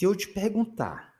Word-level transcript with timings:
se 0.00 0.06
eu 0.06 0.16
te 0.16 0.28
perguntar 0.28 1.14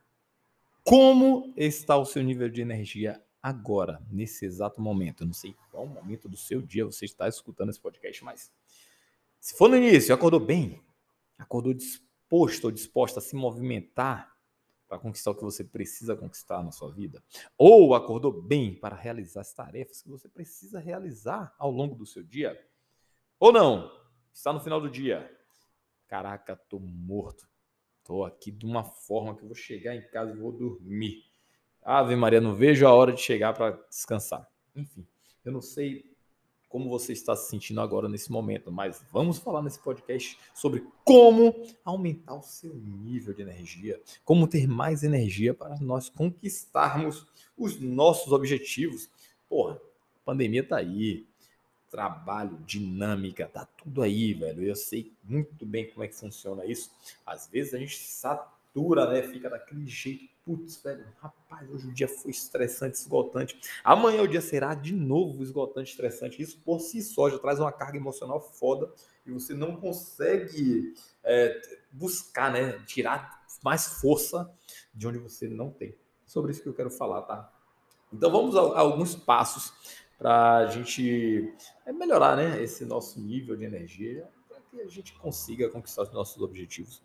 como 0.82 1.52
está 1.54 1.98
o 1.98 2.06
seu 2.06 2.22
nível 2.22 2.48
de 2.48 2.62
energia 2.62 3.22
agora, 3.42 4.02
nesse 4.10 4.46
exato 4.46 4.80
momento, 4.80 5.22
eu 5.22 5.26
não 5.26 5.34
sei 5.34 5.54
qual 5.70 5.84
momento 5.84 6.30
do 6.30 6.36
seu 6.38 6.62
dia 6.62 6.86
você 6.86 7.04
está 7.04 7.28
escutando 7.28 7.68
esse 7.68 7.78
podcast, 7.78 8.24
mas 8.24 8.50
se 9.38 9.54
for 9.54 9.68
no 9.68 9.76
início, 9.76 10.14
acordou 10.14 10.40
bem, 10.40 10.82
acordou 11.36 11.74
disposto 11.74 12.64
ou 12.64 12.70
disposta 12.70 13.18
a 13.18 13.22
se 13.22 13.36
movimentar 13.36 14.34
para 14.88 14.98
conquistar 14.98 15.32
o 15.32 15.34
que 15.34 15.44
você 15.44 15.62
precisa 15.62 16.16
conquistar 16.16 16.62
na 16.62 16.72
sua 16.72 16.90
vida, 16.90 17.22
ou 17.58 17.94
acordou 17.94 18.32
bem 18.32 18.74
para 18.74 18.96
realizar 18.96 19.42
as 19.42 19.52
tarefas 19.52 20.00
que 20.00 20.08
você 20.08 20.26
precisa 20.26 20.80
realizar 20.80 21.54
ao 21.58 21.70
longo 21.70 21.94
do 21.94 22.06
seu 22.06 22.22
dia, 22.22 22.58
ou 23.38 23.52
não, 23.52 23.92
está 24.32 24.54
no 24.54 24.60
final 24.60 24.80
do 24.80 24.88
dia. 24.88 25.30
Caraca, 26.08 26.56
tô 26.56 26.78
morto. 26.78 27.49
Tô 28.10 28.24
aqui 28.24 28.50
de 28.50 28.66
uma 28.66 28.82
forma 28.82 29.36
que 29.36 29.44
eu 29.44 29.46
vou 29.46 29.54
chegar 29.54 29.94
em 29.94 30.02
casa 30.08 30.32
e 30.32 30.36
vou 30.36 30.50
dormir. 30.50 31.22
Ave 31.80 32.16
Maria, 32.16 32.40
não 32.40 32.56
vejo 32.56 32.84
a 32.84 32.92
hora 32.92 33.12
de 33.12 33.20
chegar 33.20 33.52
para 33.52 33.70
descansar. 33.88 34.50
Enfim, 34.74 35.06
eu 35.44 35.52
não 35.52 35.60
sei 35.60 36.12
como 36.68 36.90
você 36.90 37.12
está 37.12 37.36
se 37.36 37.48
sentindo 37.48 37.80
agora 37.80 38.08
nesse 38.08 38.32
momento, 38.32 38.72
mas 38.72 39.00
vamos 39.12 39.38
falar 39.38 39.62
nesse 39.62 39.78
podcast 39.78 40.36
sobre 40.52 40.84
como 41.04 41.54
aumentar 41.84 42.34
o 42.34 42.42
seu 42.42 42.74
nível 42.74 43.32
de 43.32 43.42
energia, 43.42 44.02
como 44.24 44.48
ter 44.48 44.66
mais 44.66 45.04
energia 45.04 45.54
para 45.54 45.78
nós 45.78 46.08
conquistarmos 46.08 47.28
os 47.56 47.78
nossos 47.80 48.32
objetivos. 48.32 49.08
Porra, 49.48 49.74
a 50.16 50.20
pandemia 50.24 50.66
tá 50.66 50.78
aí, 50.78 51.28
trabalho, 51.90 52.58
dinâmica, 52.66 53.48
tá 53.48 53.66
tudo 53.76 54.02
aí, 54.02 54.32
velho. 54.32 54.62
Eu 54.62 54.76
sei 54.76 55.12
muito 55.24 55.66
bem 55.66 55.90
como 55.90 56.04
é 56.04 56.08
que 56.08 56.14
funciona 56.14 56.64
isso. 56.64 56.90
Às 57.26 57.48
vezes 57.48 57.74
a 57.74 57.78
gente 57.78 57.98
satura, 57.98 59.10
né? 59.10 59.22
Fica 59.22 59.50
daquele 59.50 59.86
jeito 59.86 60.30
putz, 60.44 60.82
velho, 60.82 61.04
rapaz, 61.20 61.70
hoje 61.70 61.88
o 61.88 61.92
dia 61.92 62.08
foi 62.08 62.30
estressante, 62.30 62.96
esgotante. 62.96 63.60
Amanhã 63.84 64.22
o 64.22 64.28
dia 64.28 64.40
será 64.40 64.74
de 64.74 64.92
novo 64.92 65.42
esgotante, 65.42 65.90
estressante. 65.90 66.42
Isso 66.42 66.58
por 66.64 66.80
si 66.80 67.02
só 67.02 67.30
já 67.30 67.38
traz 67.38 67.60
uma 67.60 67.70
carga 67.70 67.96
emocional 67.96 68.40
foda 68.40 68.92
e 69.24 69.30
você 69.30 69.54
não 69.54 69.76
consegue 69.76 70.94
é, 71.22 71.60
buscar, 71.92 72.50
né, 72.52 72.80
tirar 72.86 73.44
mais 73.62 74.00
força 74.00 74.52
de 74.92 75.06
onde 75.06 75.18
você 75.18 75.48
não 75.48 75.70
tem. 75.70 75.94
Sobre 76.26 76.50
isso 76.50 76.62
que 76.62 76.68
eu 76.68 76.74
quero 76.74 76.90
falar, 76.90 77.22
tá? 77.22 77.52
Então 78.12 78.30
vamos 78.30 78.56
a, 78.56 78.60
a 78.60 78.80
alguns 78.80 79.14
passos 79.14 79.72
para 80.20 80.58
a 80.58 80.66
gente 80.66 81.50
é, 81.86 81.92
melhorar, 81.94 82.36
né, 82.36 82.62
esse 82.62 82.84
nosso 82.84 83.18
nível 83.18 83.56
de 83.56 83.64
energia, 83.64 84.28
para 84.46 84.60
que 84.60 84.78
a 84.82 84.86
gente 84.86 85.14
consiga 85.14 85.70
conquistar 85.70 86.02
os 86.02 86.12
nossos 86.12 86.42
objetivos 86.42 87.02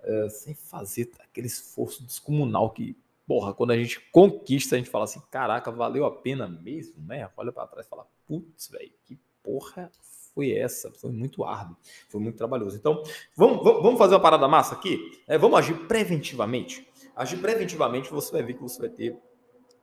uh, 0.00 0.28
sem 0.28 0.52
fazer 0.52 1.12
aquele 1.20 1.46
esforço 1.46 2.02
descomunal 2.02 2.70
que, 2.70 2.96
porra, 3.24 3.54
quando 3.54 3.70
a 3.70 3.76
gente 3.76 4.00
conquista, 4.10 4.74
a 4.74 4.78
gente 4.78 4.90
fala 4.90 5.04
assim, 5.04 5.22
caraca, 5.30 5.70
valeu 5.70 6.04
a 6.04 6.10
pena 6.10 6.48
mesmo, 6.48 7.00
né? 7.06 7.30
Olha 7.36 7.52
para 7.52 7.68
trás 7.68 7.86
e 7.86 7.88
fala, 7.88 8.04
putz, 8.26 8.66
velho, 8.66 8.92
que 9.04 9.16
porra 9.44 9.88
foi 10.34 10.50
essa? 10.50 10.90
Foi 10.90 11.12
muito 11.12 11.44
árduo, 11.44 11.76
foi 12.08 12.20
muito 12.20 12.36
trabalhoso. 12.36 12.76
Então, 12.76 13.00
vamos, 13.36 13.62
vamos 13.62 13.96
fazer 13.96 14.14
uma 14.14 14.20
parada 14.20 14.48
massa 14.48 14.74
aqui? 14.74 15.22
É, 15.28 15.38
vamos 15.38 15.56
agir 15.56 15.86
preventivamente. 15.86 16.84
Agir 17.14 17.40
preventivamente, 17.40 18.10
você 18.10 18.32
vai 18.32 18.42
ver 18.42 18.54
que 18.54 18.62
você 18.62 18.80
vai 18.80 18.90
ter 18.90 19.16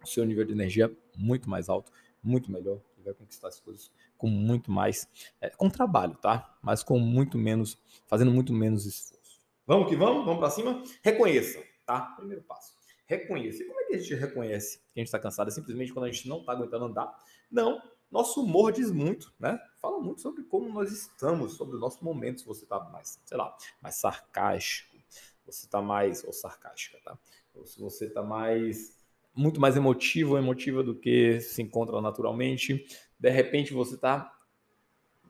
o 0.04 0.06
seu 0.06 0.26
nível 0.26 0.44
de 0.44 0.52
energia 0.52 0.94
muito 1.16 1.50
mais 1.50 1.70
alto, 1.70 1.90
muito 2.24 2.52
melhor, 2.52 2.80
e 2.98 3.02
vai 3.02 3.14
conquistar 3.14 3.50
as 3.50 3.60
coisas 3.60 3.92
com 4.18 4.28
muito 4.28 4.72
mais, 4.72 5.08
é, 5.42 5.50
com 5.50 5.70
trabalho, 5.70 6.16
tá? 6.16 6.58
Mas 6.62 6.84
com 6.84 6.98
muito 6.98 7.38
menos, 7.38 7.78
fazendo 8.08 8.32
muito 8.32 8.54
menos 8.54 8.86
esforço. 8.86 9.42
Vamos 9.66 9.90
que 9.90 9.96
vamos, 9.96 10.26
vamos 10.26 10.40
para 10.40 10.50
cima. 10.50 10.84
Reconheça, 11.02 11.64
tá? 11.86 12.02
Primeiro 12.18 12.44
passo. 12.44 12.74
Reconheça. 13.06 13.64
E 13.64 13.68
como 13.68 13.80
é 13.80 13.84
que 13.86 13.96
a 13.96 13.98
gente 13.98 14.16
reconhece 14.16 14.78
que 14.80 15.00
a 15.00 15.00
gente 15.00 15.08
está 15.08 15.20
cansado? 15.20 15.50
É 15.50 15.52
simplesmente 15.52 15.94
quando 15.94 16.06
a 16.06 16.12
gente 16.12 16.28
não 16.28 16.40
está 16.40 16.54
aguentando 16.54 16.86
andar? 16.86 17.14
Não. 17.52 17.82
Nosso 18.10 18.44
humor 18.44 18.72
diz 18.72 18.92
muito, 18.92 19.34
né? 19.40 19.60
Fala 19.82 20.00
muito 20.00 20.22
sobre 20.22 20.44
como 20.44 20.70
nós 20.70 20.92
estamos, 20.92 21.54
sobre 21.54 21.78
o 21.78 21.80
nosso 21.80 22.04
momento. 22.04 22.42
Se 22.42 22.46
você 22.46 22.64
está 22.64 22.80
mais, 22.80 23.20
sei 23.26 23.38
lá, 23.38 23.56
mais 23.82 23.96
sarcástico, 23.96 24.98
você 25.46 25.66
está 25.66 25.82
mais, 25.82 26.24
ou 26.24 26.32
sarcástica, 26.32 27.00
tá? 27.04 27.18
Ou 27.54 27.66
se 27.66 27.80
você 27.80 28.06
está 28.06 28.22
mais, 28.22 29.03
muito 29.36 29.60
mais 29.60 29.76
emotivo 29.76 30.32
ou 30.32 30.38
emotiva 30.38 30.84
do 30.84 30.96
que 30.96 31.40
se 31.42 31.62
encontra 31.62 32.00
naturalmente. 32.02 32.86
De 33.20 33.30
repente 33.30 33.74
você 33.74 33.96
está 33.96 34.34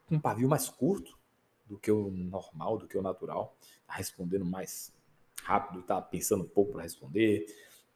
com 0.05 0.15
um 0.15 0.19
pavio 0.19 0.47
mais 0.49 0.69
curto, 0.69 1.17
do 1.65 1.77
que 1.77 1.91
o 1.91 2.11
normal, 2.11 2.77
do 2.77 2.87
que 2.87 2.97
o 2.97 3.01
natural. 3.01 3.55
Tá 3.87 3.93
respondendo 3.93 4.45
mais 4.45 4.93
rápido, 5.43 5.81
tá 5.81 6.01
pensando 6.01 6.43
um 6.43 6.47
pouco 6.47 6.73
para 6.73 6.83
responder, 6.83 7.45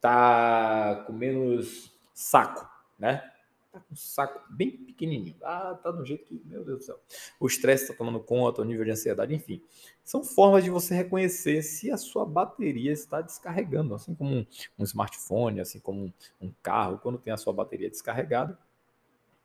tá 0.02 1.04
com 1.06 1.14
menos 1.14 1.94
saco, 2.14 2.68
né? 2.98 3.32
Tá 3.78 3.84
com 3.88 3.94
um 3.94 3.98
saco 3.98 4.42
bem 4.52 4.72
pequenininho. 4.72 5.36
Ah, 5.44 5.78
tá 5.82 5.92
do 5.92 6.04
jeito 6.04 6.26
que, 6.26 6.42
meu 6.46 6.64
Deus 6.64 6.80
do 6.80 6.86
céu. 6.86 7.00
O 7.40 7.46
estresse 7.46 7.88
tá 7.88 7.94
tomando 7.94 8.20
conta, 8.20 8.62
o 8.62 8.66
nível 8.66 8.84
de 8.84 8.92
ansiedade, 8.92 9.36
enfim. 9.36 9.62
São 10.04 10.24
formas 10.24 10.64
de 10.64 10.70
você 10.70 10.96
reconhecer 10.96 11.62
se 11.62 11.92
a 11.92 11.98
sua 11.98 12.26
bateria 12.26 12.92
está 12.92 13.22
descarregando, 13.22 13.94
assim 13.94 14.16
como 14.16 14.36
um, 14.36 14.46
um 14.80 14.84
smartphone, 14.84 15.60
assim 15.60 15.80
como 15.80 16.06
um, 16.06 16.14
um 16.42 16.52
carro, 16.64 16.98
quando 16.98 17.20
tem 17.20 17.32
a 17.32 17.38
sua 17.38 17.54
bateria 17.54 17.90
descarregada, 17.90 18.58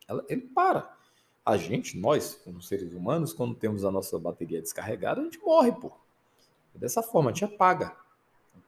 ela, 0.08 0.24
ele 0.28 0.42
para 0.42 0.96
a 1.44 1.56
gente, 1.56 1.98
nós, 1.98 2.40
como 2.44 2.62
seres 2.62 2.92
humanos, 2.92 3.32
quando 3.32 3.54
temos 3.54 3.84
a 3.84 3.90
nossa 3.90 4.18
bateria 4.18 4.62
descarregada, 4.62 5.20
a 5.20 5.24
gente 5.24 5.40
morre, 5.40 5.72
pô. 5.72 5.92
Dessa 6.74 7.02
forma, 7.02 7.30
a 7.30 7.34
gente 7.34 7.44
apaga. 7.44 7.94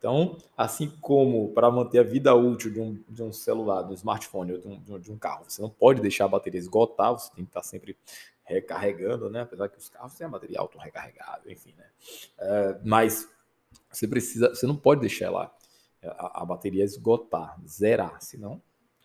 Então, 0.05 0.37
assim 0.55 0.91
como 1.01 1.55
para 1.55 1.71
manter 1.71 2.01
a 2.01 2.03
vida 2.03 2.35
útil 2.35 2.71
de 2.71 2.79
um, 2.79 3.03
de 3.09 3.23
um 3.23 3.33
celular, 3.33 3.85
de 3.85 3.93
um 3.93 3.95
smartphone 3.95 4.53
ou 4.53 4.59
de 4.59 4.69
um, 4.69 5.01
de 5.01 5.11
um, 5.11 5.17
carro, 5.17 5.47
você 5.49 5.63
não 5.63 5.71
pode 5.71 6.03
deixar 6.03 6.27
a 6.27 6.29
bateria 6.29 6.61
esgotar, 6.61 7.13
você 7.13 7.35
tem 7.35 7.43
que 7.43 7.49
estar 7.49 7.63
sempre 7.63 7.97
recarregando, 8.45 9.31
né? 9.31 9.41
Apesar 9.41 9.67
que 9.71 9.79
os 9.79 9.89
carros 9.89 10.13
têm 10.13 10.27
a 10.27 10.29
bateria 10.29 10.61
auto-recarregável, 10.61 11.51
enfim, 11.51 11.73
né? 11.79 11.87
É, 12.39 12.81
mas 12.85 13.27
você 13.91 14.07
precisa, 14.07 14.51
você 14.51 14.67
não 14.67 14.77
pode 14.77 15.01
deixar 15.01 15.31
lá 15.31 15.51
a, 16.03 16.43
a 16.43 16.45
bateria 16.45 16.85
esgotar, 16.85 17.59
zerar, 17.67 18.21
senão 18.21 18.61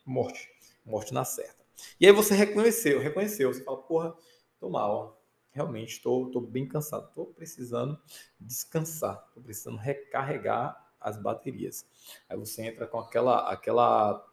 morte, 0.06 0.50
morte 0.86 1.14
na 1.14 1.24
certa. 1.24 1.64
E 1.98 2.08
aí 2.08 2.12
você 2.12 2.36
reconheceu, 2.36 3.00
reconheceu, 3.00 3.54
você 3.54 3.64
fala, 3.64 3.78
porra, 3.78 4.14
tô 4.60 4.70
mal, 4.70 5.24
realmente 5.50 5.94
estou 5.94 6.26
tô, 6.26 6.42
tô 6.42 6.46
bem 6.46 6.68
cansado, 6.68 7.08
estou 7.08 7.28
precisando 7.28 7.98
descansar, 8.38 9.24
estou 9.30 9.42
precisando 9.42 9.78
recarregar 9.78 10.89
as 11.00 11.18
baterias. 11.18 11.86
Aí 12.28 12.38
você 12.38 12.64
entra 12.64 12.86
com 12.88 13.00
aquela, 13.00 13.50
aquela, 13.50 14.26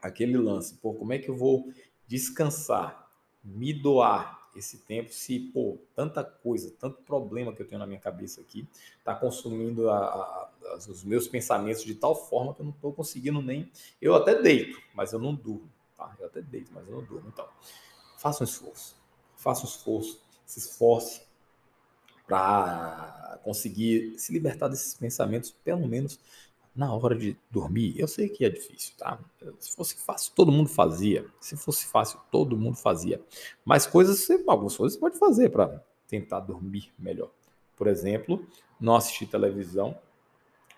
aquele 0.00 0.36
lance, 0.36 0.74
pô, 0.74 0.94
como 0.94 1.12
é 1.12 1.18
que 1.18 1.28
eu 1.28 1.36
vou 1.36 1.72
descansar, 2.06 3.08
me 3.42 3.72
doar 3.72 4.44
esse 4.56 4.78
tempo 4.78 5.12
se, 5.12 5.38
pô, 5.38 5.78
tanta 5.94 6.22
coisa, 6.22 6.72
tanto 6.78 7.02
problema 7.02 7.52
que 7.52 7.60
eu 7.60 7.66
tenho 7.66 7.78
na 7.78 7.86
minha 7.86 7.98
cabeça 7.98 8.40
aqui, 8.40 8.68
está 8.98 9.14
consumindo 9.14 9.90
a, 9.90 9.98
a, 9.98 10.50
os 10.88 11.02
meus 11.02 11.26
pensamentos 11.26 11.82
de 11.82 11.94
tal 11.94 12.14
forma 12.14 12.54
que 12.54 12.60
eu 12.60 12.64
não 12.66 12.72
estou 12.72 12.92
conseguindo 12.92 13.42
nem. 13.42 13.70
Eu 14.00 14.14
até 14.14 14.40
deito, 14.40 14.80
mas 14.94 15.12
eu 15.12 15.18
não 15.18 15.34
durmo. 15.34 15.68
Tá? 15.96 16.14
Eu 16.18 16.26
até 16.26 16.40
deito, 16.40 16.70
mas 16.72 16.86
eu 16.86 16.94
não 16.94 17.04
durmo. 17.04 17.28
Então, 17.28 17.48
faça 18.16 18.44
um 18.44 18.46
esforço. 18.46 18.96
Faça 19.36 19.62
um 19.62 19.68
esforço. 19.68 20.22
Se 20.46 20.58
esforce 20.58 21.22
para 22.26 23.38
conseguir 23.42 24.18
se 24.18 24.32
libertar 24.32 24.68
desses 24.68 24.94
pensamentos, 24.94 25.50
pelo 25.50 25.86
menos 25.86 26.18
na 26.74 26.92
hora 26.92 27.14
de 27.14 27.36
dormir. 27.50 27.94
Eu 27.98 28.08
sei 28.08 28.28
que 28.28 28.44
é 28.44 28.48
difícil, 28.48 28.94
tá? 28.98 29.18
Se 29.60 29.74
fosse 29.76 29.96
fácil, 29.96 30.32
todo 30.34 30.50
mundo 30.50 30.68
fazia. 30.68 31.26
Se 31.40 31.56
fosse 31.56 31.86
fácil, 31.86 32.18
todo 32.30 32.56
mundo 32.56 32.76
fazia. 32.76 33.20
Mas 33.64 33.86
coisas, 33.86 34.28
algumas 34.46 34.76
coisas 34.76 34.94
você 34.94 35.00
pode 35.00 35.18
fazer 35.18 35.50
para 35.50 35.82
tentar 36.08 36.40
dormir 36.40 36.92
melhor. 36.98 37.30
Por 37.76 37.86
exemplo, 37.86 38.44
não 38.80 38.96
assistir 38.96 39.26
televisão 39.26 39.96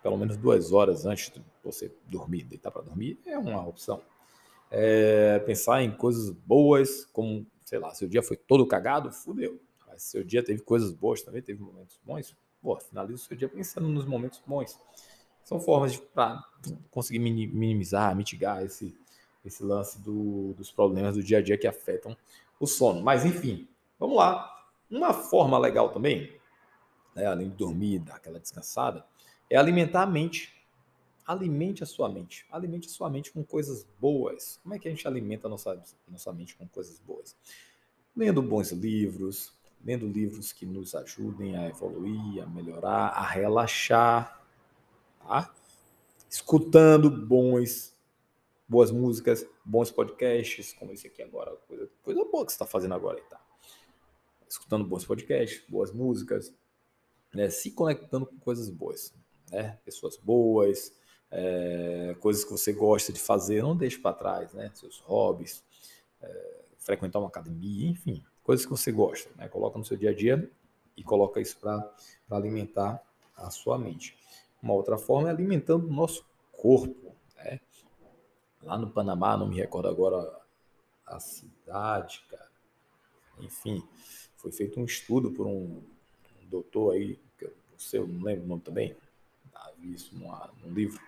pelo 0.02 0.16
menos 0.16 0.36
duas 0.36 0.72
horas 0.72 1.04
antes 1.04 1.32
de 1.32 1.42
você 1.64 1.92
dormir, 2.06 2.44
deitar 2.44 2.70
para 2.70 2.82
dormir, 2.82 3.18
é 3.26 3.36
uma 3.36 3.66
opção 3.66 4.00
é, 4.70 5.38
pensar 5.40 5.82
em 5.82 5.90
coisas 5.90 6.30
boas, 6.30 7.04
como, 7.06 7.46
sei 7.64 7.78
lá, 7.78 7.94
seu 7.94 8.08
dia 8.08 8.22
foi 8.22 8.36
todo 8.36 8.66
cagado, 8.66 9.12
fudeu. 9.12 9.60
Mas 9.96 10.02
seu 10.02 10.22
dia 10.22 10.44
teve 10.44 10.60
coisas 10.60 10.92
boas 10.92 11.22
também, 11.22 11.40
teve 11.40 11.62
momentos 11.62 11.98
bons, 12.04 12.36
pô, 12.60 12.78
finaliza 12.78 13.14
o 13.14 13.26
seu 13.26 13.34
dia 13.34 13.48
pensando 13.48 13.88
nos 13.88 14.04
momentos 14.04 14.42
bons. 14.46 14.78
São 15.42 15.58
formas 15.58 15.96
para 15.96 16.44
conseguir 16.90 17.18
minimizar, 17.18 18.14
mitigar 18.14 18.62
esse, 18.62 18.94
esse 19.42 19.62
lance 19.62 19.98
do, 19.98 20.52
dos 20.52 20.70
problemas 20.70 21.16
do 21.16 21.22
dia 21.22 21.38
a 21.38 21.42
dia 21.42 21.56
que 21.56 21.66
afetam 21.66 22.14
o 22.60 22.66
sono. 22.66 23.00
Mas, 23.00 23.24
enfim, 23.24 23.66
vamos 23.98 24.18
lá. 24.18 24.68
Uma 24.90 25.14
forma 25.14 25.58
legal 25.58 25.88
também, 25.88 26.38
né, 27.14 27.24
além 27.24 27.48
de 27.48 27.56
dormir, 27.56 28.00
dar 28.00 28.16
aquela 28.16 28.38
descansada, 28.38 29.02
é 29.48 29.56
alimentar 29.56 30.02
a 30.02 30.06
mente 30.06 30.54
alimente 31.26 31.82
a 31.82 31.86
sua 31.86 32.08
mente. 32.08 32.46
Alimente 32.50 32.86
a 32.86 32.90
sua 32.90 33.10
mente 33.10 33.32
com 33.32 33.42
coisas 33.42 33.84
boas. 33.98 34.60
Como 34.62 34.74
é 34.74 34.78
que 34.78 34.86
a 34.86 34.90
gente 34.90 35.08
alimenta 35.08 35.48
a 35.48 35.50
nossa, 35.50 35.82
nossa 36.06 36.32
mente 36.32 36.54
com 36.54 36.68
coisas 36.68 37.00
boas? 37.00 37.34
Lendo 38.14 38.40
bons 38.40 38.70
livros, 38.70 39.55
lendo 39.86 40.08
livros 40.08 40.52
que 40.52 40.66
nos 40.66 40.96
ajudem 40.96 41.56
a 41.56 41.68
evoluir, 41.68 42.42
a 42.42 42.46
melhorar, 42.46 43.10
a 43.10 43.24
relaxar. 43.24 44.44
tá? 45.20 45.54
Escutando 46.28 47.08
bons, 47.08 47.96
boas 48.68 48.90
músicas, 48.90 49.46
bons 49.64 49.92
podcasts, 49.92 50.72
como 50.72 50.92
esse 50.92 51.06
aqui 51.06 51.22
agora, 51.22 51.54
coisa, 51.68 51.88
coisa 52.02 52.24
boa 52.24 52.44
que 52.44 52.50
você 52.50 52.56
está 52.56 52.66
fazendo 52.66 52.94
agora, 52.94 53.22
tá? 53.30 53.40
Escutando 54.48 54.84
bons 54.84 55.04
podcasts, 55.04 55.62
boas 55.68 55.92
músicas, 55.92 56.52
né? 57.32 57.48
Se 57.48 57.70
conectando 57.70 58.26
com 58.26 58.38
coisas 58.38 58.68
boas, 58.68 59.14
né? 59.52 59.78
Pessoas 59.84 60.16
boas, 60.16 60.92
é, 61.30 62.16
coisas 62.18 62.44
que 62.44 62.50
você 62.50 62.72
gosta 62.72 63.12
de 63.12 63.20
fazer, 63.20 63.62
não 63.62 63.76
deixe 63.76 63.98
para 63.98 64.16
trás, 64.16 64.52
né? 64.52 64.68
Seus 64.74 64.98
hobbies, 64.98 65.62
é, 66.20 66.64
frequentar 66.76 67.20
uma 67.20 67.28
academia, 67.28 67.88
enfim, 67.88 68.24
coisas 68.46 68.64
que 68.64 68.70
você 68.70 68.92
gosta, 68.92 69.28
né? 69.36 69.48
Coloca 69.48 69.76
no 69.76 69.84
seu 69.84 69.96
dia 69.96 70.10
a 70.10 70.14
dia 70.14 70.48
e 70.96 71.02
coloca 71.02 71.40
isso 71.40 71.58
para 71.58 71.92
alimentar 72.30 73.02
a 73.36 73.50
sua 73.50 73.76
mente. 73.76 74.16
Uma 74.62 74.72
outra 74.72 74.96
forma 74.96 75.28
é 75.28 75.32
alimentando 75.32 75.86
o 75.86 75.92
nosso 75.92 76.24
corpo, 76.52 77.12
né? 77.36 77.60
Lá 78.62 78.78
no 78.78 78.88
Panamá, 78.88 79.36
não 79.36 79.48
me 79.48 79.56
recordo 79.56 79.88
agora 79.88 80.40
a 81.04 81.18
cidade, 81.18 82.24
cara. 82.30 82.48
Enfim, 83.40 83.82
foi 84.36 84.52
feito 84.52 84.80
um 84.80 84.84
estudo 84.84 85.32
por 85.32 85.46
um, 85.46 85.82
doutor 86.48 86.94
aí, 86.94 87.18
que 87.36 87.50
eu 87.92 88.06
não 88.06 88.22
lembro 88.22 88.44
o 88.44 88.48
nome 88.48 88.62
também, 88.62 88.96
vi 89.78 89.92
isso 89.92 90.16
num 90.16 90.72
livro, 90.72 91.00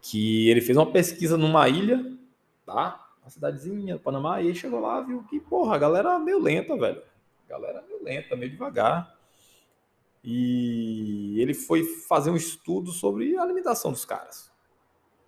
que 0.00 0.48
ele 0.48 0.60
fez 0.60 0.78
uma 0.78 0.90
pesquisa 0.90 1.36
numa 1.36 1.68
ilha, 1.68 2.16
tá? 2.64 3.03
Uma 3.24 3.30
cidadezinha 3.30 3.94
do 3.94 4.00
Panamá, 4.00 4.42
e 4.42 4.48
ele 4.48 4.54
chegou 4.54 4.80
lá 4.80 5.00
viu 5.00 5.24
que, 5.24 5.40
porra, 5.40 5.76
a 5.76 5.78
galera 5.78 6.18
meio 6.18 6.38
lenta, 6.38 6.76
velho. 6.76 7.02
A 7.46 7.50
galera 7.50 7.82
meio 7.82 8.02
lenta, 8.02 8.36
meio 8.36 8.50
devagar. 8.50 9.18
E 10.22 11.40
ele 11.40 11.54
foi 11.54 11.84
fazer 11.84 12.28
um 12.30 12.36
estudo 12.36 12.92
sobre 12.92 13.34
a 13.38 13.42
alimentação 13.42 13.90
dos 13.92 14.04
caras. 14.04 14.52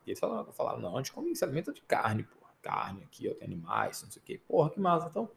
E 0.06 0.10
eles 0.10 0.20
falaram, 0.20 0.52
falaram 0.52 0.78
não, 0.78 0.94
a 0.94 0.98
gente 0.98 1.10
come, 1.10 1.34
se 1.34 1.42
alimenta 1.42 1.72
de 1.72 1.80
carne, 1.80 2.22
porra. 2.24 2.52
Carne 2.60 3.02
aqui, 3.04 3.28
ó, 3.30 3.34
tem 3.34 3.46
animais, 3.46 4.02
não 4.02 4.10
sei 4.10 4.20
o 4.20 4.24
quê. 4.24 4.40
Porra, 4.46 4.70
que 4.70 4.78
massa. 4.78 5.08
Então, 5.08 5.30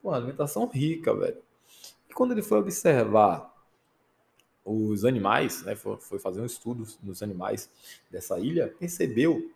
porra, 0.00 0.16
alimentação 0.16 0.66
rica, 0.66 1.14
velho. 1.14 1.42
E 2.08 2.14
quando 2.14 2.32
ele 2.32 2.42
foi 2.42 2.58
observar 2.58 3.54
os 4.64 5.04
animais, 5.04 5.62
né, 5.62 5.74
foi, 5.74 5.98
foi 5.98 6.18
fazer 6.18 6.40
um 6.40 6.46
estudo 6.46 6.86
nos 7.02 7.22
animais 7.22 7.70
dessa 8.10 8.38
ilha, 8.38 8.74
percebeu 8.78 9.50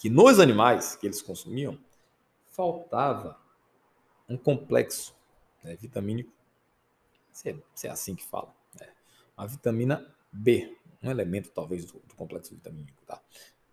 que 0.00 0.08
nos 0.08 0.40
animais 0.40 0.96
que 0.96 1.06
eles 1.06 1.20
consumiam 1.20 1.78
faltava 2.48 3.38
um 4.26 4.34
complexo 4.34 5.14
né, 5.62 5.76
vitamínico, 5.76 6.32
se 7.30 7.50
é, 7.50 7.56
se 7.74 7.86
é, 7.86 7.90
assim 7.90 8.14
que 8.14 8.24
fala, 8.24 8.50
né, 8.80 8.88
a 9.36 9.44
vitamina 9.44 10.10
B, 10.32 10.74
um 11.02 11.10
elemento 11.10 11.50
talvez 11.50 11.84
do, 11.84 12.00
do 12.00 12.14
complexo 12.14 12.54
vitamínico, 12.54 13.04
tá? 13.06 13.20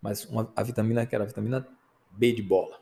Mas 0.02 0.26
uma, 0.26 0.52
a 0.54 0.64
vitamina 0.64 1.06
que 1.06 1.16
era 1.16 1.24
a 1.24 1.28
vitamina 1.28 1.66
B 2.12 2.34
de 2.34 2.44
bola, 2.44 2.78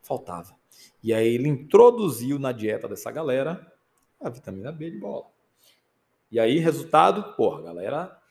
faltava. 0.00 0.56
E 1.02 1.12
aí 1.12 1.34
ele 1.34 1.48
introduziu 1.48 2.38
na 2.38 2.50
dieta 2.50 2.88
dessa 2.88 3.10
galera 3.10 3.70
a 4.18 4.30
vitamina 4.30 4.72
B 4.72 4.90
de 4.90 4.98
bola. 4.98 5.26
E 6.30 6.40
aí, 6.40 6.58
resultado, 6.58 7.36
porra, 7.36 7.60
a 7.60 7.62
galera 7.62 8.22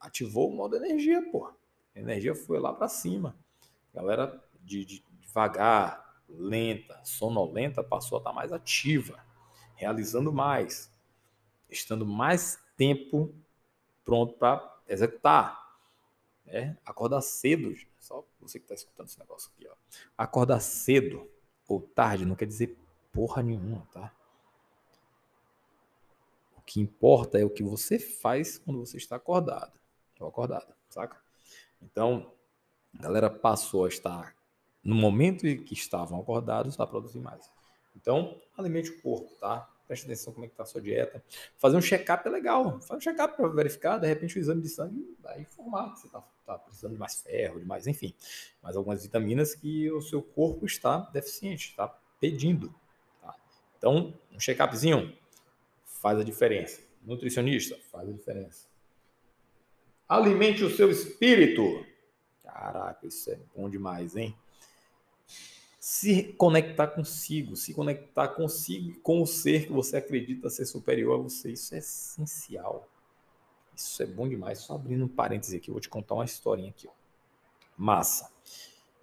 ativou 0.00 0.48
o 0.48 0.56
modo 0.56 0.76
energia, 0.76 1.20
porra. 1.30 1.54
A 1.94 1.98
energia 1.98 2.36
foi 2.36 2.60
lá 2.60 2.72
para 2.72 2.86
cima. 2.88 3.36
Galera 3.92 4.42
de, 4.60 4.84
de, 4.84 5.04
devagar, 5.20 6.22
lenta, 6.28 7.00
sonolenta, 7.04 7.82
passou 7.82 8.16
a 8.16 8.20
estar 8.20 8.30
tá 8.30 8.36
mais 8.36 8.52
ativa, 8.52 9.24
realizando 9.74 10.32
mais, 10.32 10.92
estando 11.68 12.06
mais 12.06 12.58
tempo 12.76 13.34
pronto 14.04 14.34
para 14.34 14.80
executar. 14.88 15.60
Né? 16.44 16.76
Acordar 16.84 17.20
cedo, 17.20 17.74
só 17.98 18.26
você 18.40 18.58
que 18.58 18.64
está 18.64 18.74
escutando 18.74 19.06
esse 19.06 19.18
negócio 19.18 19.50
aqui, 19.54 19.66
ó. 19.68 19.74
Acordar 20.16 20.60
cedo 20.60 21.30
ou 21.68 21.80
tarde 21.80 22.26
não 22.26 22.34
quer 22.34 22.46
dizer 22.46 22.76
porra 23.12 23.42
nenhuma, 23.42 23.86
tá? 23.92 24.12
O 26.56 26.62
que 26.62 26.80
importa 26.80 27.38
é 27.38 27.44
o 27.44 27.50
que 27.50 27.62
você 27.62 27.98
faz 27.98 28.58
quando 28.58 28.80
você 28.80 28.96
está 28.96 29.16
acordado. 29.16 29.78
Ou 30.18 30.28
acordada, 30.28 30.76
saca? 30.88 31.20
Então, 31.80 32.32
a 32.98 33.02
galera 33.02 33.30
passou 33.30 33.84
a 33.84 33.88
estar 33.88 34.34
no 34.82 34.94
momento 34.94 35.46
em 35.46 35.62
que 35.62 35.74
estavam 35.74 36.20
acordados 36.20 36.78
a 36.78 36.86
produzir 36.86 37.20
mais. 37.20 37.50
Então, 37.96 38.40
alimente 38.56 38.90
o 38.90 39.02
corpo, 39.02 39.34
tá? 39.38 39.68
Preste 39.86 40.04
atenção 40.04 40.32
como 40.32 40.46
é 40.46 40.48
que 40.48 40.54
tá 40.54 40.62
a 40.62 40.66
sua 40.66 40.80
dieta. 40.80 41.22
Fazer 41.58 41.76
um 41.76 41.82
check-up 41.82 42.26
é 42.26 42.30
legal. 42.30 42.80
Faz 42.80 42.98
um 42.98 43.00
check-up 43.00 43.36
para 43.36 43.48
verificar, 43.48 43.98
de 43.98 44.06
repente 44.06 44.38
o 44.38 44.40
exame 44.40 44.62
de 44.62 44.68
sangue 44.68 45.16
vai 45.20 45.42
informar 45.42 45.92
que 45.92 46.00
você 46.00 46.06
está 46.06 46.22
tá 46.46 46.58
precisando 46.58 46.92
de 46.92 46.98
mais 46.98 47.20
ferro, 47.20 47.60
de 47.60 47.66
mais, 47.66 47.86
enfim, 47.86 48.14
mais 48.62 48.76
algumas 48.76 49.02
vitaminas 49.02 49.54
que 49.54 49.90
o 49.90 50.00
seu 50.00 50.22
corpo 50.22 50.66
está 50.66 50.98
deficiente, 51.12 51.70
está 51.70 51.88
pedindo. 52.20 52.74
Tá? 53.20 53.34
Então, 53.76 54.18
um 54.32 54.38
check-upzinho, 54.38 55.14
faz 55.84 56.18
a 56.18 56.24
diferença. 56.24 56.80
Nutricionista, 57.02 57.76
faz 57.90 58.08
a 58.08 58.12
diferença. 58.12 58.66
Alimente 60.08 60.64
o 60.64 60.70
seu 60.70 60.90
espírito. 60.90 61.84
Caraca, 62.62 63.04
isso 63.04 63.28
é 63.28 63.38
bom 63.56 63.68
demais, 63.68 64.14
hein? 64.14 64.36
Se 65.80 66.32
conectar 66.34 66.86
consigo, 66.86 67.56
se 67.56 67.74
conectar 67.74 68.28
consigo, 68.28 69.00
com 69.00 69.20
o 69.20 69.26
ser 69.26 69.66
que 69.66 69.72
você 69.72 69.96
acredita 69.96 70.48
ser 70.48 70.64
superior 70.64 71.18
a 71.18 71.22
você, 71.24 71.50
isso 71.50 71.74
é 71.74 71.78
essencial. 71.78 72.88
Isso 73.74 74.00
é 74.00 74.06
bom 74.06 74.28
demais. 74.28 74.60
Só 74.60 74.76
abrindo 74.76 75.04
um 75.04 75.08
parêntese 75.08 75.56
aqui, 75.56 75.70
eu 75.70 75.74
vou 75.74 75.80
te 75.80 75.88
contar 75.88 76.14
uma 76.14 76.24
historinha 76.24 76.70
aqui. 76.70 76.86
Ó. 76.86 76.92
Massa. 77.76 78.30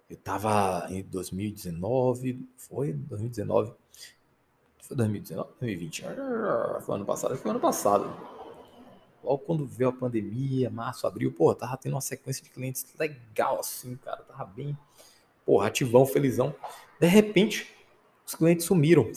Eu 0.08 0.16
tava 0.16 0.86
em 0.88 1.02
2019, 1.02 2.48
foi 2.56 2.94
2019, 2.94 3.74
foi 4.80 4.96
2019, 4.96 5.50
2020. 5.60 6.04
Foi 6.80 6.94
ano 6.94 7.04
passado, 7.04 7.36
foi 7.36 7.50
ano 7.50 7.60
passado. 7.60 8.29
Logo 9.22 9.38
quando 9.38 9.66
veio 9.66 9.90
a 9.90 9.92
pandemia, 9.92 10.70
março, 10.70 11.06
abril, 11.06 11.32
pô, 11.32 11.54
tava 11.54 11.76
tendo 11.76 11.94
uma 11.94 12.00
sequência 12.00 12.42
de 12.42 12.50
clientes 12.50 12.86
legal 12.98 13.60
assim, 13.60 13.96
cara. 13.96 14.22
Tava 14.22 14.44
bem, 14.44 14.76
porra, 15.44 15.66
ativão, 15.66 16.06
felizão. 16.06 16.54
De 16.98 17.06
repente, 17.06 17.74
os 18.26 18.34
clientes 18.34 18.64
sumiram. 18.64 19.10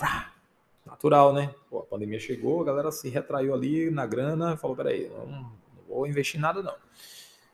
Natural, 0.85 1.33
né? 1.33 1.53
Pô, 1.69 1.79
a 1.79 1.83
pandemia 1.83 2.19
chegou, 2.19 2.61
a 2.61 2.65
galera 2.65 2.91
se 2.91 3.07
retraiu 3.09 3.53
ali 3.53 3.89
na 3.89 4.05
grana, 4.05 4.57
falou, 4.57 4.75
peraí, 4.75 5.09
não, 5.09 5.25
não 5.25 5.51
vou 5.87 6.05
investir 6.05 6.39
nada 6.39 6.61
não. 6.61 6.75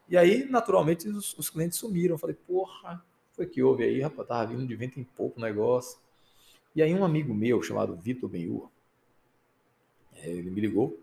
E 0.08 0.18
aí, 0.18 0.46
naturalmente, 0.50 1.08
os, 1.08 1.38
os 1.38 1.50
clientes 1.50 1.78
sumiram. 1.78 2.16
Eu 2.16 2.20
falei, 2.20 2.36
porra, 2.36 3.04
foi 3.34 3.46
que 3.46 3.62
houve 3.62 3.84
aí, 3.84 4.02
rapaz, 4.02 4.28
tava 4.28 4.48
vindo 4.48 4.66
de 4.66 4.76
vento 4.76 5.00
em 5.00 5.04
pouco 5.04 5.40
o 5.40 5.42
negócio. 5.42 6.00
E 6.76 6.82
aí 6.82 6.94
um 6.94 7.06
amigo 7.06 7.34
meu, 7.34 7.62
chamado 7.62 7.96
Vitor 7.96 8.30
Benhur, 8.30 8.70
é, 10.16 10.30
ele 10.30 10.50
me 10.50 10.60
ligou 10.62 11.00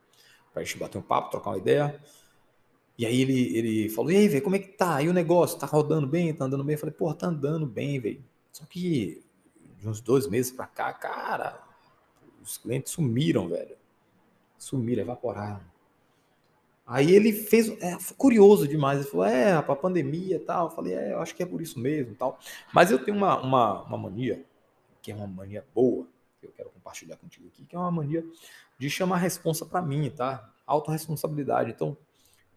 para 0.56 0.62
a 0.62 0.64
gente 0.64 0.78
bater 0.78 0.96
um 0.96 1.02
papo, 1.02 1.30
trocar 1.30 1.50
uma 1.50 1.58
ideia. 1.58 2.00
E 2.96 3.04
aí 3.04 3.20
ele, 3.20 3.58
ele 3.58 3.88
falou, 3.90 4.10
e 4.10 4.16
aí, 4.16 4.26
velho, 4.26 4.42
como 4.42 4.56
é 4.56 4.58
que 4.58 4.68
tá? 4.68 5.02
E 5.02 5.08
o 5.08 5.12
negócio, 5.12 5.58
tá 5.58 5.66
rodando 5.66 6.06
bem, 6.06 6.32
tá 6.32 6.46
andando 6.46 6.64
bem? 6.64 6.76
Eu 6.76 6.78
falei, 6.78 6.94
pô, 6.94 7.12
tá 7.12 7.26
andando 7.26 7.66
bem, 7.66 8.00
velho. 8.00 8.24
Só 8.50 8.64
que 8.64 9.22
de 9.78 9.86
uns 9.86 10.00
dois 10.00 10.26
meses 10.26 10.50
para 10.50 10.66
cá, 10.66 10.94
cara, 10.94 11.62
os 12.42 12.56
clientes 12.56 12.90
sumiram, 12.90 13.50
velho. 13.50 13.76
Sumiram, 14.56 15.02
evaporaram. 15.02 15.60
Aí 16.86 17.10
ele 17.10 17.34
fez, 17.34 17.68
é, 17.82 17.98
curioso 18.16 18.66
demais, 18.66 19.00
ele 19.00 19.10
falou, 19.10 19.26
é, 19.26 19.52
a 19.52 19.62
pandemia 19.62 20.36
e 20.36 20.40
tal. 20.40 20.68
Eu 20.68 20.74
falei, 20.74 20.94
é, 20.94 21.12
eu 21.12 21.20
acho 21.20 21.34
que 21.34 21.42
é 21.42 21.46
por 21.46 21.60
isso 21.60 21.78
mesmo 21.78 22.14
tal. 22.14 22.38
Mas 22.72 22.90
eu 22.90 22.98
tenho 22.98 23.18
uma, 23.18 23.38
uma, 23.42 23.82
uma 23.82 23.98
mania, 23.98 24.42
que 25.02 25.12
é 25.12 25.14
uma 25.14 25.26
mania 25.26 25.62
boa, 25.74 26.06
eu 26.46 26.52
quero 26.52 26.70
compartilhar 26.70 27.16
contigo 27.16 27.48
aqui, 27.48 27.64
que 27.64 27.74
é 27.74 27.78
uma 27.78 27.90
mania 27.90 28.24
de 28.78 28.90
chamar 28.90 29.16
a 29.16 29.18
responsa 29.18 29.64
para 29.64 29.82
mim, 29.82 30.10
tá? 30.10 30.52
Autoresponsabilidade. 30.66 31.70
Então, 31.70 31.96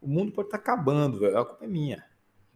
o 0.02 0.08
mundo 0.08 0.32
pode 0.32 0.48
estar 0.48 0.58
tá 0.58 0.64
acabando, 0.64 1.20
velho, 1.20 1.38
a 1.38 1.46
culpa 1.46 1.66
é 1.66 1.68
minha. 1.68 2.06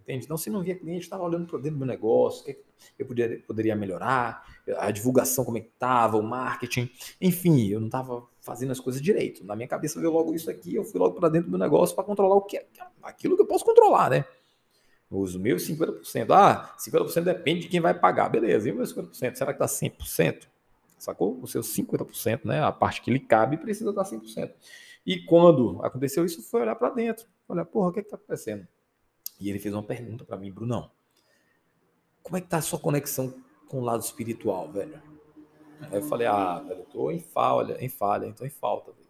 Entende? 0.04 0.26
Então, 0.26 0.36
se 0.36 0.50
não 0.50 0.62
via 0.62 0.76
cliente, 0.76 1.04
estava 1.04 1.24
olhando 1.24 1.48
para 1.48 1.58
dentro 1.58 1.76
do 1.76 1.78
meu 1.78 1.88
negócio, 1.88 2.42
o 2.42 2.46
que 2.46 2.58
eu 3.00 3.06
poderia, 3.06 3.40
poderia 3.48 3.76
melhorar, 3.76 4.46
a 4.78 4.92
divulgação 4.92 5.46
como 5.46 5.58
é 5.58 5.62
que 5.62 5.70
estava, 5.70 6.18
o 6.18 6.24
marketing, 6.24 6.90
enfim, 7.22 7.68
eu 7.70 7.80
não 7.80 7.88
estava 7.88 8.28
fazendo 8.42 8.72
as 8.72 8.82
coisas 8.82 9.02
direito. 9.02 9.46
Na 9.46 9.56
minha 9.56 9.68
cabeça 9.68 10.00
veio 10.00 10.12
logo 10.12 10.36
isso 10.36 10.50
aqui, 10.50 10.76
eu 10.76 10.84
fui 10.84 11.00
logo 11.00 11.16
para 11.16 11.30
dentro 11.30 11.48
do 11.48 11.52
meu 11.52 11.60
negócio 11.60 11.96
para 11.96 12.04
controlar 12.04 12.36
o 12.36 12.42
que 12.42 12.62
aquilo 13.02 13.38
que 13.38 13.44
eu 13.44 13.48
posso 13.48 13.64
controlar, 13.64 14.10
né? 14.10 14.26
Os 15.10 15.38
meus 15.38 15.66
50%. 15.70 16.32
Ah, 16.32 16.76
50% 16.78 17.24
depende 17.24 17.62
de 17.62 17.68
quem 17.70 17.80
vai 17.80 17.94
pagar. 17.94 18.30
Beleza, 18.30 18.68
e 18.68 18.72
o 18.72 18.76
meu 18.76 18.86
50%? 18.86 19.36
Será 19.36 19.54
que 19.54 19.64
está 19.64 19.68
100%? 19.68 20.48
Sacou? 21.04 21.38
O 21.42 21.48
seu 21.48 21.62
50%, 21.62 22.46
né? 22.46 22.64
A 22.64 22.72
parte 22.72 23.02
que 23.02 23.12
lhe 23.12 23.20
cabe 23.20 23.58
precisa 23.58 23.90
estar 23.90 24.04
100%. 24.04 24.54
E 25.06 25.20
quando 25.20 25.84
aconteceu 25.84 26.24
isso, 26.24 26.42
foi 26.42 26.62
olhar 26.62 26.76
para 26.76 26.92
dentro. 26.92 27.28
Olha, 27.46 27.66
porra, 27.66 27.90
o 27.90 27.92
que 27.92 28.00
é 28.00 28.02
está 28.02 28.16
acontecendo? 28.16 28.66
E 29.38 29.50
ele 29.50 29.60
fez 29.60 29.74
uma 29.74 29.84
pergunta 29.84 30.24
para 30.24 30.38
mim, 30.38 30.50
Brunão. 30.50 30.90
Como 32.22 32.38
é 32.38 32.42
que 32.42 32.48
tá 32.48 32.56
a 32.56 32.62
sua 32.62 32.80
conexão 32.80 33.36
com 33.68 33.80
o 33.80 33.84
lado 33.84 34.02
espiritual, 34.02 34.72
velho? 34.72 35.02
Aí 35.82 35.98
eu 35.98 36.04
falei, 36.04 36.26
ah, 36.26 36.60
velho, 36.60 36.80
eu 36.80 36.86
tô 36.86 37.12
em 37.12 37.20
falha, 37.20 37.78
em 37.84 37.90
falha, 37.90 38.26
então 38.26 38.48
em 38.48 38.50
falta, 38.50 38.94
velho. 38.94 39.04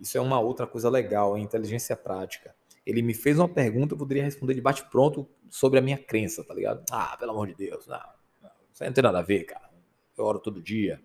Isso 0.00 0.16
é 0.16 0.20
uma 0.22 0.40
outra 0.40 0.66
coisa 0.66 0.88
legal, 0.88 1.36
em 1.36 1.42
inteligência 1.42 1.94
prática. 1.94 2.54
Ele 2.86 3.02
me 3.02 3.12
fez 3.12 3.38
uma 3.38 3.48
pergunta, 3.48 3.92
eu 3.92 3.98
poderia 3.98 4.24
responder 4.24 4.54
de 4.54 4.62
bate-pronto 4.62 5.28
sobre 5.50 5.78
a 5.78 5.82
minha 5.82 5.98
crença, 5.98 6.42
tá 6.42 6.54
ligado? 6.54 6.82
Ah, 6.90 7.14
pelo 7.18 7.32
amor 7.32 7.46
de 7.48 7.54
Deus, 7.54 7.86
não, 7.86 8.00
não, 8.42 8.50
isso 8.72 8.82
não 8.82 8.92
tem 8.92 9.04
nada 9.04 9.18
a 9.18 9.22
ver, 9.22 9.44
cara. 9.44 9.68
Eu 10.16 10.24
oro 10.24 10.38
todo 10.38 10.62
dia. 10.62 10.98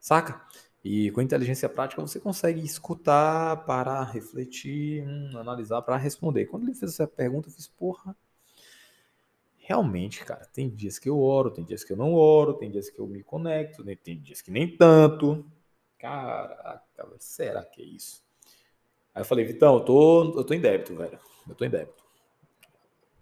Saca? 0.00 0.40
E 0.84 1.10
com 1.10 1.20
inteligência 1.20 1.68
prática 1.68 2.00
você 2.00 2.20
consegue 2.20 2.64
escutar, 2.64 3.64
parar, 3.64 4.04
refletir, 4.04 5.06
hum, 5.06 5.36
analisar 5.36 5.82
para 5.82 5.96
responder. 5.96 6.46
Quando 6.46 6.64
ele 6.64 6.74
fez 6.74 6.92
essa 6.92 7.06
pergunta, 7.06 7.48
eu 7.48 7.52
fiz, 7.52 7.66
porra, 7.66 8.16
realmente, 9.56 10.24
cara, 10.24 10.46
tem 10.46 10.70
dias 10.70 10.98
que 10.98 11.08
eu 11.08 11.20
oro, 11.20 11.50
tem 11.50 11.64
dias 11.64 11.84
que 11.84 11.92
eu 11.92 11.96
não 11.96 12.14
oro, 12.14 12.54
tem 12.54 12.70
dias 12.70 12.88
que 12.88 12.98
eu 12.98 13.06
me 13.06 13.22
conecto, 13.22 13.84
né, 13.84 13.94
tem 13.96 14.18
dias 14.18 14.40
que 14.40 14.50
nem 14.50 14.76
tanto. 14.76 15.44
Caraca, 15.98 16.82
será 17.18 17.64
que 17.64 17.82
é 17.82 17.84
isso? 17.84 18.24
Aí 19.14 19.20
eu 19.20 19.26
falei, 19.26 19.44
Vitão, 19.44 19.74
eu 19.74 19.84
tô, 19.84 20.38
eu 20.38 20.44
tô 20.44 20.54
em 20.54 20.60
débito, 20.60 20.94
velho. 20.94 21.18
Eu 21.48 21.54
tô 21.54 21.64
em 21.64 21.70
débito. 21.70 22.04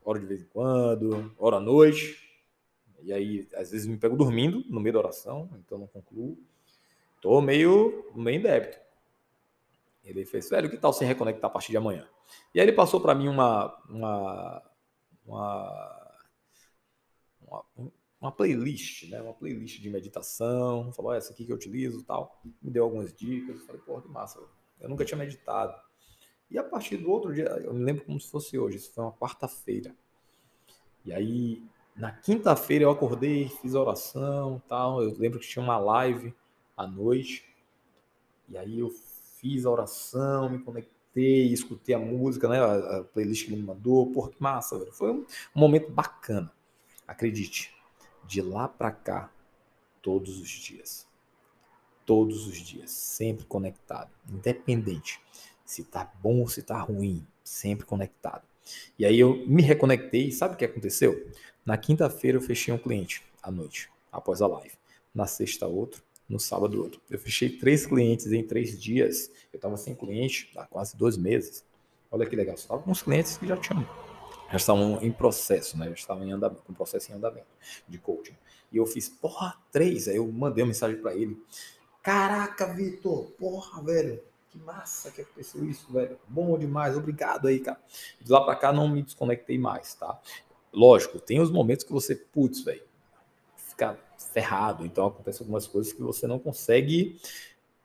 Oro 0.05 0.21
de 0.21 0.27
vez 0.27 0.43
em 0.43 0.47
quando, 0.47 1.35
oro 1.39 1.57
à 1.57 1.61
noite. 1.61 2.21
E 3.03 3.13
aí, 3.13 3.49
às 3.55 3.71
vezes, 3.71 3.87
me 3.87 3.97
pego 3.97 4.17
dormindo 4.17 4.63
no 4.69 4.79
meio 4.79 4.93
da 4.93 4.99
oração, 4.99 5.49
então 5.59 5.79
não 5.79 5.87
concluo. 5.87 6.39
Tô 7.21 7.41
meio, 7.41 8.11
meio 8.15 8.39
em 8.39 8.43
débito. 8.43 8.79
Ele 10.05 10.25
fez, 10.25 10.49
velho, 10.49 10.71
que 10.71 10.79
tal 10.79 10.93
se 10.93 11.05
reconectar 11.05 11.51
a 11.51 11.53
partir 11.53 11.73
de 11.73 11.77
amanhã? 11.77 12.09
E 12.55 12.61
aí 12.61 12.67
ele 12.67 12.73
passou 12.73 13.01
para 13.01 13.15
mim 13.15 13.29
uma, 13.29 13.77
uma, 13.89 14.63
uma, 15.27 16.13
uma, 17.41 17.65
uma, 18.21 18.33
playlist, 18.33 19.09
né? 19.11 19.21
Uma 19.21 19.35
playlist 19.35 19.81
de 19.81 19.91
meditação. 19.91 20.93
Falou, 20.93 21.13
essa 21.13 21.33
aqui 21.33 21.45
que 21.45 21.51
eu 21.51 21.57
utilizo 21.57 22.05
tal. 22.05 22.41
Me 22.63 22.71
deu 22.71 22.85
algumas 22.85 23.13
dicas. 23.13 23.65
Falei, 23.65 23.81
porra, 23.83 24.03
que 24.03 24.09
massa. 24.09 24.41
Eu 24.81 24.89
nunca 24.89 25.05
tinha 25.05 25.19
meditado. 25.19 25.75
E 26.51 26.59
a 26.59 26.63
partir 26.63 26.97
do 26.97 27.11
outro 27.11 27.35
dia, 27.35 27.47
eu 27.65 27.75
me 27.75 27.85
lembro 27.85 28.05
como 28.05 28.21
se 28.21 28.31
fosse 28.31 28.57
hoje, 28.57 28.77
isso 28.77 28.93
foi 28.93 29.03
uma 29.03 29.13
quarta-feira. 29.13 29.95
E 31.05 31.13
aí, 31.13 31.63
na 31.97 32.13
quinta-feira 32.13 32.85
eu 32.85 32.91
acordei, 32.91 33.49
fiz 33.49 33.75
oração 33.75 34.63
tal. 34.69 35.03
Eu 35.03 35.17
lembro 35.19 35.41
que 35.41 35.49
tinha 35.49 35.63
uma 35.63 35.79
live 35.79 36.35
à 36.77 36.87
noite. 36.87 37.45
E 38.49 38.57
aí 38.57 38.79
eu 38.79 38.91
fiz 39.41 39.65
a 39.65 39.71
oração, 39.71 40.51
me 40.51 40.59
conectei, 40.59 41.53
escutei 41.53 41.95
a 41.95 41.99
música, 41.99 42.49
né? 42.49 42.61
A, 42.61 43.05
playlist 43.05 43.45
que 43.45 43.53
ele 43.53 43.61
me 43.61 43.67
mandou. 43.67 44.11
Porra, 44.13 44.31
que 44.31 44.43
massa, 44.43 44.79
velho. 44.79 44.93
Foi 44.93 45.11
um, 45.11 45.27
um 45.55 45.61
momento 45.61 45.91
bacana. 45.91 46.53
Acredite, 47.07 47.75
de 48.27 48.43
lá 48.43 48.69
para 48.69 48.91
cá, 48.91 49.33
todos 50.03 50.41
os 50.41 50.49
dias. 50.49 51.07
Todos 52.05 52.47
os 52.47 52.59
dias, 52.59 52.91
sempre 52.93 53.45
conectado, 53.47 54.11
independente 54.31 55.21
se 55.67 55.83
tá 55.83 56.11
bom 56.23 56.41
ou 56.41 56.49
se 56.49 56.63
tá 56.63 56.79
ruim, 56.79 57.27
sempre 57.43 57.85
conectado. 57.85 58.47
E 58.99 59.05
aí 59.05 59.19
eu 59.19 59.45
me 59.47 59.63
reconectei, 59.63 60.31
sabe 60.31 60.55
o 60.55 60.57
que 60.57 60.65
aconteceu? 60.65 61.31
Na 61.65 61.77
quinta-feira 61.77 62.39
eu 62.39 62.43
fechei 62.43 62.73
um 62.73 62.79
cliente 62.79 63.23
à 63.43 63.51
noite, 63.51 63.91
após 64.11 64.41
a 64.41 64.47
live. 64.47 64.77
Na 65.13 65.27
sexta 65.27 65.67
outro, 65.67 66.03
no 66.29 66.39
sábado 66.41 66.83
outro. 66.83 67.01
Eu 67.09 67.19
fechei 67.19 67.49
três 67.49 67.87
clientes 67.87 68.31
em 68.33 68.43
três 68.43 68.81
dias. 68.81 69.31
Eu 69.53 69.57
estava 69.57 69.77
sem 69.77 69.95
cliente 69.95 70.51
há 70.57 70.65
quase 70.65 70.97
dois 70.97 71.17
meses. 71.17 71.65
Olha 72.11 72.27
que 72.27 72.37
legal. 72.37 72.55
Estava 72.55 72.83
com 72.83 72.91
uns 72.91 73.03
clientes 73.03 73.37
que 73.37 73.47
já 73.47 73.57
tinham, 73.57 73.89
já 74.51 74.57
estavam 74.57 75.03
em 75.03 75.13
processo, 75.13 75.79
né? 75.79 75.87
Já 75.89 75.95
estavam 75.95 76.25
em 76.25 76.33
andamento, 76.33 76.63
com 76.63 76.73
processo 76.73 77.11
em 77.13 77.15
andamento 77.15 77.47
de 77.89 77.99
coaching. 77.99 78.37
E 78.73 78.77
eu 78.77 78.87
fiz, 78.87 79.09
porra, 79.09 79.57
três. 79.71 80.09
Aí 80.09 80.17
eu 80.17 80.27
mandei 80.31 80.63
uma 80.63 80.69
mensagem 80.69 81.01
para 81.01 81.15
ele. 81.15 81.41
Caraca, 82.03 82.73
Vitor, 82.73 83.31
porra, 83.33 83.83
velho. 83.83 84.21
Que 84.51 84.59
massa 84.59 85.11
que 85.11 85.21
aconteceu 85.21 85.69
isso, 85.69 85.93
velho. 85.93 86.19
Bom 86.29 86.57
demais, 86.59 86.97
obrigado 86.97 87.49
aí, 87.49 87.61
cara. 87.61 87.81
De 88.21 88.31
lá 88.31 88.45
para 88.45 88.57
cá 88.57 88.73
não 88.73 88.89
me 88.89 89.03
desconectei 89.03 89.59
mais, 89.59 89.95
tá? 89.95 90.19
Lógico, 90.73 91.19
tem 91.19 91.41
os 91.41 91.51
momentos 91.51 91.85
que 91.85 91.93
você, 91.93 92.15
putz, 92.15 92.61
velho, 92.61 92.83
fica 93.77 93.99
ferrado. 94.33 94.87
Então 94.87 95.07
acontece 95.07 95.43
algumas 95.43 95.67
coisas 95.67 95.93
que 95.93 96.03
você 96.03 96.27
não 96.27 96.39
consegue 96.39 97.21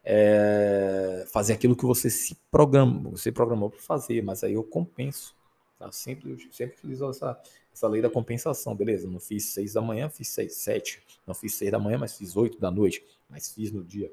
é, 0.04 1.26
fazer 1.28 1.54
aquilo 1.54 1.76
que 1.76 1.86
você 1.86 2.10
se 2.10 2.36
programou, 2.50 3.12
você 3.12 3.32
programou 3.32 3.70
para 3.70 3.82
fazer, 3.82 4.24
mas 4.24 4.44
aí 4.44 4.54
eu 4.54 4.64
compenso. 4.64 5.36
Tá? 5.78 5.92
Sempre, 5.92 6.38
sempre 6.52 6.78
utilizo 6.78 7.10
essa, 7.10 7.40
essa 7.74 7.88
lei 7.88 8.02
da 8.02 8.10
compensação, 8.10 8.74
beleza? 8.74 9.08
Não 9.08 9.20
fiz 9.20 9.46
seis 9.46 9.74
da 9.74 9.82
manhã, 9.82 10.10
fiz 10.10 10.30
seis, 10.30 10.56
sete. 10.56 11.04
Não 11.28 11.34
fiz 11.34 11.56
seis 11.56 11.72
da 11.72 11.80
manhã, 11.80 11.98
mas 11.98 12.16
fiz 12.18 12.38
oito 12.38 12.60
da 12.60 12.72
noite, 12.72 13.04
mas 13.30 13.52
fiz 13.52 13.72
no 13.72 13.84
dia. 13.84 14.12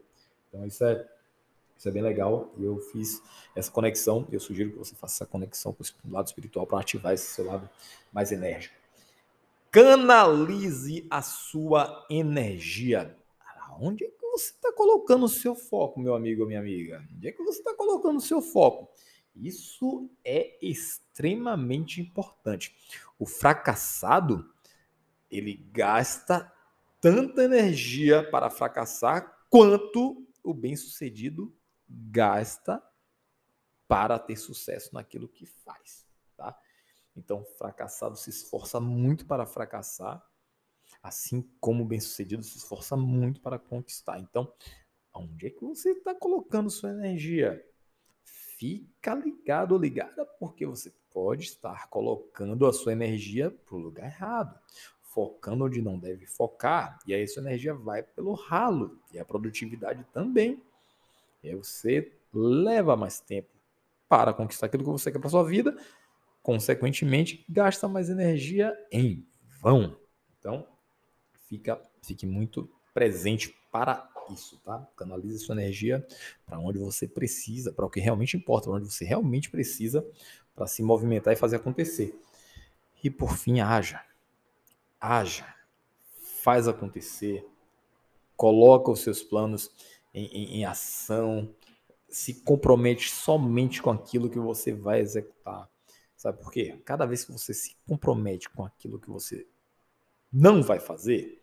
Então 0.48 0.66
isso 0.66 0.82
é, 0.84 1.06
isso 1.76 1.88
é 1.88 1.92
bem 1.92 2.02
legal. 2.02 2.52
Eu 2.58 2.78
fiz 2.78 3.22
essa 3.54 3.70
conexão. 3.70 4.26
Eu 4.32 4.40
sugiro 4.40 4.72
que 4.72 4.78
você 4.78 4.94
faça 4.94 5.16
essa 5.16 5.26
conexão 5.26 5.72
com 5.72 5.84
o 6.08 6.12
lado 6.12 6.26
espiritual 6.26 6.66
para 6.66 6.80
ativar 6.80 7.12
esse 7.12 7.34
seu 7.34 7.44
lado 7.44 7.68
mais 8.12 8.32
enérgico. 8.32 8.77
Canalize 9.70 11.06
a 11.10 11.20
sua 11.20 12.06
energia. 12.10 13.16
Onde 13.80 14.04
é 14.04 14.08
que 14.08 14.26
você 14.26 14.50
está 14.50 14.72
colocando 14.72 15.24
o 15.24 15.28
seu 15.28 15.54
foco, 15.54 16.00
meu 16.00 16.14
amigo 16.14 16.42
ou 16.42 16.48
minha 16.48 16.60
amiga? 16.60 17.06
Onde 17.14 17.28
é 17.28 17.32
que 17.32 17.42
você 17.42 17.58
está 17.58 17.74
colocando 17.74 18.16
o 18.16 18.22
seu 18.22 18.40
foco? 18.40 18.90
Isso 19.36 20.10
é 20.24 20.58
extremamente 20.60 22.00
importante. 22.00 22.74
O 23.18 23.26
fracassado, 23.26 24.50
ele 25.30 25.54
gasta 25.72 26.52
tanta 27.00 27.44
energia 27.44 28.28
para 28.30 28.50
fracassar 28.50 29.44
quanto 29.48 30.26
o 30.42 30.52
bem-sucedido 30.52 31.54
gasta 31.88 32.82
para 33.86 34.18
ter 34.18 34.36
sucesso 34.36 34.94
naquilo 34.94 35.28
que 35.28 35.46
faz? 35.46 36.07
Então, 37.18 37.44
fracassado 37.58 38.16
se 38.16 38.30
esforça 38.30 38.80
muito 38.80 39.26
para 39.26 39.44
fracassar, 39.44 40.24
assim 41.02 41.42
como 41.60 41.82
o 41.82 41.86
bem-sucedido 41.86 42.42
se 42.42 42.56
esforça 42.56 42.96
muito 42.96 43.40
para 43.40 43.58
conquistar. 43.58 44.18
Então, 44.18 44.52
onde 45.12 45.48
é 45.48 45.50
que 45.50 45.64
você 45.64 45.90
está 45.90 46.14
colocando 46.14 46.70
sua 46.70 46.90
energia? 46.90 47.64
Fica 48.24 49.14
ligado 49.14 49.72
ou 49.72 49.78
ligada, 49.78 50.24
porque 50.24 50.64
você 50.64 50.92
pode 51.10 51.44
estar 51.44 51.88
colocando 51.90 52.66
a 52.66 52.72
sua 52.72 52.92
energia 52.92 53.50
para 53.50 53.74
o 53.74 53.78
lugar 53.78 54.06
errado, 54.06 54.58
focando 55.02 55.64
onde 55.64 55.82
não 55.82 55.98
deve 55.98 56.26
focar, 56.26 56.98
e 57.06 57.14
aí 57.14 57.26
sua 57.26 57.42
energia 57.42 57.74
vai 57.74 58.02
pelo 58.02 58.34
ralo, 58.34 59.00
e 59.12 59.18
a 59.18 59.24
produtividade 59.24 60.04
também. 60.12 60.62
E 61.42 61.48
aí 61.48 61.54
você 61.54 62.12
leva 62.32 62.96
mais 62.96 63.20
tempo 63.20 63.48
para 64.08 64.32
conquistar 64.32 64.66
aquilo 64.66 64.84
que 64.84 64.90
você 64.90 65.12
quer 65.12 65.18
para 65.18 65.30
sua 65.30 65.44
vida, 65.44 65.76
consequentemente, 66.48 67.44
gasta 67.46 67.86
mais 67.86 68.08
energia 68.08 68.74
em 68.90 69.22
vão. 69.60 69.94
Então, 70.38 70.66
fica, 71.46 71.78
fique 72.02 72.24
muito 72.24 72.70
presente 72.94 73.54
para 73.70 74.10
isso, 74.32 74.58
tá? 74.64 74.88
Canalize 74.96 75.40
sua 75.40 75.54
energia 75.54 76.06
para 76.46 76.58
onde 76.58 76.78
você 76.78 77.06
precisa, 77.06 77.70
para 77.70 77.84
o 77.84 77.90
que 77.90 78.00
realmente 78.00 78.34
importa, 78.34 78.70
para 78.70 78.78
onde 78.78 78.90
você 78.90 79.04
realmente 79.04 79.50
precisa 79.50 80.02
para 80.54 80.66
se 80.66 80.82
movimentar 80.82 81.34
e 81.34 81.36
fazer 81.36 81.56
acontecer. 81.56 82.18
E 83.04 83.10
por 83.10 83.36
fim, 83.36 83.60
haja. 83.60 84.02
Haja. 84.98 85.54
Faz 86.42 86.66
acontecer. 86.66 87.46
Coloca 88.34 88.90
os 88.90 89.00
seus 89.00 89.22
planos 89.22 89.70
em, 90.14 90.24
em, 90.28 90.60
em 90.60 90.64
ação. 90.64 91.54
Se 92.08 92.40
compromete 92.40 93.10
somente 93.10 93.82
com 93.82 93.90
aquilo 93.90 94.30
que 94.30 94.38
você 94.38 94.72
vai 94.72 95.00
executar. 95.00 95.68
Sabe 96.18 96.42
por 96.42 96.50
quê? 96.50 96.76
Cada 96.84 97.06
vez 97.06 97.24
que 97.24 97.30
você 97.30 97.54
se 97.54 97.76
compromete 97.86 98.50
com 98.50 98.64
aquilo 98.64 98.98
que 98.98 99.08
você 99.08 99.46
não 100.32 100.64
vai 100.64 100.80
fazer, 100.80 101.40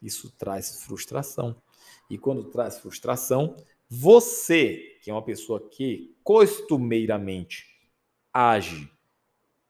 isso 0.00 0.30
traz 0.38 0.84
frustração. 0.84 1.60
E 2.08 2.16
quando 2.16 2.44
traz 2.44 2.78
frustração, 2.78 3.56
você, 3.90 5.00
que 5.02 5.10
é 5.10 5.12
uma 5.12 5.24
pessoa 5.24 5.68
que 5.68 6.16
costumeiramente 6.22 7.66
age 8.32 8.88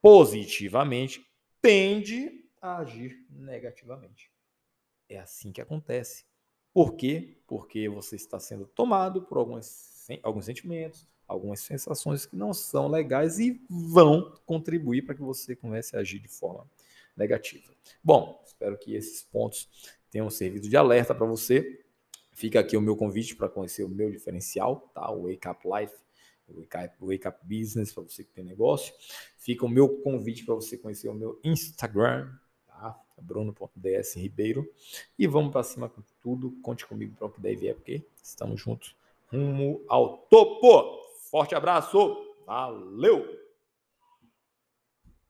positivamente, 0.02 1.26
tende 1.62 2.44
a 2.60 2.76
agir 2.76 3.24
negativamente. 3.30 4.30
É 5.08 5.18
assim 5.18 5.52
que 5.52 5.60
acontece. 5.62 6.26
Por 6.74 6.96
quê? 6.96 7.40
Porque 7.46 7.88
você 7.88 8.16
está 8.16 8.38
sendo 8.38 8.66
tomado 8.66 9.22
por 9.22 9.38
alguns, 9.38 10.06
alguns 10.22 10.44
sentimentos, 10.44 11.08
algumas 11.28 11.60
sensações 11.60 12.24
que 12.24 12.34
não 12.34 12.54
são 12.54 12.88
legais 12.88 13.38
e 13.38 13.60
vão 13.68 14.34
contribuir 14.46 15.02
para 15.02 15.14
que 15.14 15.20
você 15.20 15.54
comece 15.54 15.94
a 15.94 16.00
agir 16.00 16.18
de 16.18 16.28
forma 16.28 16.66
negativa. 17.14 17.70
Bom, 18.02 18.42
espero 18.46 18.78
que 18.78 18.94
esses 18.94 19.22
pontos 19.22 19.68
tenham 20.10 20.30
servido 20.30 20.68
de 20.68 20.76
alerta 20.76 21.14
para 21.14 21.26
você. 21.26 21.84
Fica 22.32 22.60
aqui 22.60 22.76
o 22.76 22.80
meu 22.80 22.96
convite 22.96 23.36
para 23.36 23.48
conhecer 23.48 23.84
o 23.84 23.88
meu 23.88 24.10
diferencial, 24.10 24.90
tá? 24.94 25.10
O 25.10 25.24
Wake 25.24 25.48
Up 25.48 25.60
Life, 25.68 25.94
o 26.48 27.06
Wake 27.06 27.28
Up, 27.28 27.38
Business 27.42 27.92
para 27.92 28.04
você 28.04 28.24
que 28.24 28.30
tem 28.30 28.44
negócio. 28.44 28.94
Fica 29.36 29.66
o 29.66 29.68
meu 29.68 30.00
convite 30.00 30.44
para 30.46 30.54
você 30.54 30.78
conhecer 30.78 31.08
o 31.08 31.14
meu 31.14 31.38
Instagram, 31.44 32.32
tá? 32.66 32.98
Bruno.ds 33.20 34.14
Ribeiro. 34.14 34.72
E 35.18 35.26
vamos 35.26 35.52
para 35.52 35.64
cima 35.64 35.88
com 35.88 36.00
tudo. 36.22 36.52
Conte 36.62 36.86
comigo 36.86 37.14
para 37.16 37.26
o 37.26 37.30
que 37.30 37.40
der 37.40 37.56
vier, 37.56 37.74
porque 37.74 38.02
estamos 38.22 38.60
juntos 38.60 38.96
rumo 39.30 39.84
ao 39.88 40.18
topo. 40.28 41.07
Forte 41.30 41.54
abraço, 41.54 42.16
valeu! 42.46 43.47